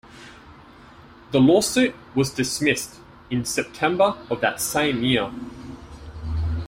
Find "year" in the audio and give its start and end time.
5.03-5.31